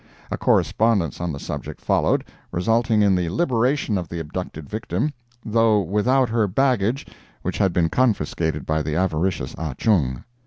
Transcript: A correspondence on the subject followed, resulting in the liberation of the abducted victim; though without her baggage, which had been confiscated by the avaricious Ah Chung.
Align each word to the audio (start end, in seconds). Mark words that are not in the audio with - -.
A 0.31 0.35
correspondence 0.37 1.21
on 1.21 1.31
the 1.31 1.39
subject 1.39 1.79
followed, 1.79 2.25
resulting 2.51 3.03
in 3.03 3.13
the 3.13 3.29
liberation 3.29 3.99
of 3.99 4.09
the 4.09 4.19
abducted 4.19 4.67
victim; 4.67 5.13
though 5.45 5.79
without 5.79 6.27
her 6.29 6.47
baggage, 6.47 7.05
which 7.43 7.59
had 7.59 7.71
been 7.71 7.87
confiscated 7.87 8.65
by 8.65 8.81
the 8.81 8.95
avaricious 8.95 9.53
Ah 9.59 9.75
Chung. 9.75 10.23